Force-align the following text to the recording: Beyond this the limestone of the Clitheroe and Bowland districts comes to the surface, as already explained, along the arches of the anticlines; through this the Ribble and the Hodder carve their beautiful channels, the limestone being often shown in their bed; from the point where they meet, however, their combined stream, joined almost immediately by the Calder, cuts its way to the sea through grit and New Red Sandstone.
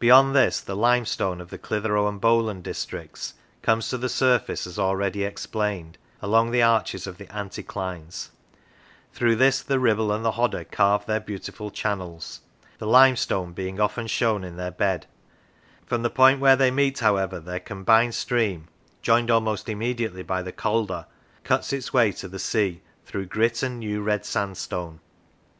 Beyond 0.00 0.34
this 0.34 0.60
the 0.60 0.74
limestone 0.74 1.40
of 1.40 1.50
the 1.50 1.56
Clitheroe 1.56 2.08
and 2.08 2.20
Bowland 2.20 2.64
districts 2.64 3.34
comes 3.62 3.88
to 3.90 3.96
the 3.96 4.08
surface, 4.08 4.66
as 4.66 4.76
already 4.76 5.22
explained, 5.22 5.98
along 6.20 6.50
the 6.50 6.62
arches 6.64 7.06
of 7.06 7.16
the 7.16 7.26
anticlines; 7.26 8.30
through 9.12 9.36
this 9.36 9.62
the 9.62 9.78
Ribble 9.78 10.10
and 10.10 10.24
the 10.24 10.32
Hodder 10.32 10.64
carve 10.64 11.06
their 11.06 11.20
beautiful 11.20 11.70
channels, 11.70 12.40
the 12.78 12.88
limestone 12.88 13.52
being 13.52 13.78
often 13.78 14.08
shown 14.08 14.42
in 14.42 14.56
their 14.56 14.72
bed; 14.72 15.06
from 15.86 16.02
the 16.02 16.10
point 16.10 16.40
where 16.40 16.56
they 16.56 16.72
meet, 16.72 16.98
however, 16.98 17.38
their 17.38 17.60
combined 17.60 18.16
stream, 18.16 18.66
joined 19.00 19.30
almost 19.30 19.68
immediately 19.68 20.24
by 20.24 20.42
the 20.42 20.50
Calder, 20.50 21.06
cuts 21.44 21.72
its 21.72 21.92
way 21.92 22.10
to 22.10 22.26
the 22.26 22.40
sea 22.40 22.80
through 23.06 23.26
grit 23.26 23.62
and 23.62 23.78
New 23.78 24.02
Red 24.02 24.24
Sandstone. 24.26 24.98